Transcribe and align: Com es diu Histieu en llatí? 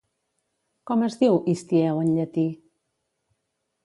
Com 0.91 1.03
es 1.07 1.17
diu 1.19 1.37
Histieu 1.53 2.01
en 2.05 2.09
llatí? 2.15 2.47